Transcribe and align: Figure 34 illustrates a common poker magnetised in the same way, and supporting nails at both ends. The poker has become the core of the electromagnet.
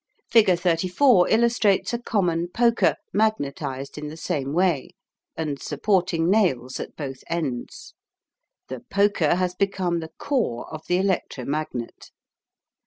Figure 0.31 0.55
34 0.55 1.29
illustrates 1.29 1.93
a 1.93 1.99
common 1.99 2.47
poker 2.47 2.95
magnetised 3.13 3.99
in 3.99 4.07
the 4.07 4.17
same 4.17 4.51
way, 4.51 4.95
and 5.37 5.61
supporting 5.61 6.27
nails 6.27 6.79
at 6.79 6.95
both 6.95 7.23
ends. 7.29 7.93
The 8.67 8.79
poker 8.79 9.35
has 9.35 9.53
become 9.53 9.99
the 9.99 10.09
core 10.17 10.67
of 10.73 10.87
the 10.87 10.97
electromagnet. 10.97 12.09